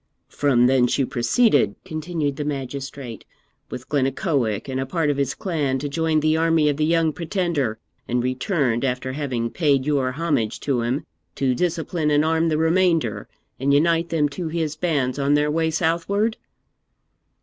[0.29, 3.23] 'From thence you proceeded,' continued the magistrate,
[3.69, 7.13] 'with Glennaquoich and a part of his clan to join the army of the Young
[7.13, 7.77] Pretender,
[8.07, 13.27] and returned, after having paid your homage to him, to discipline and arm the remainder,
[13.59, 16.35] and unite them to his bands on their way southward?'